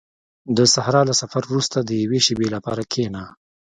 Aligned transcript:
•د 0.57 0.59
صحرا 0.73 1.01
له 1.09 1.13
سفر 1.21 1.41
وروسته 1.47 1.77
د 1.81 1.89
یوې 2.03 2.19
شېبې 2.25 2.47
لپاره 2.55 2.81
کښېنه. 2.91 3.23